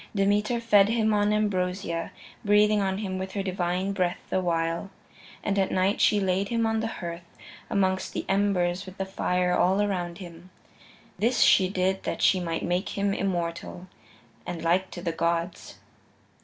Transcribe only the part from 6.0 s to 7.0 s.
she laid him on the